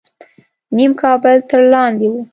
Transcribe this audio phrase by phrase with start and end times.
[0.75, 2.13] نیم کابل تر لاندې و.